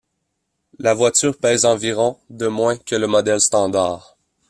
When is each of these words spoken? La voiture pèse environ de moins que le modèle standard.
La 0.79 0.95
voiture 0.95 1.37
pèse 1.37 1.63
environ 1.63 2.17
de 2.31 2.47
moins 2.47 2.75
que 2.75 2.95
le 2.95 3.05
modèle 3.05 3.39
standard. 3.39 4.17